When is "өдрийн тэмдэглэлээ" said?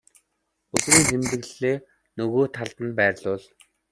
0.75-1.75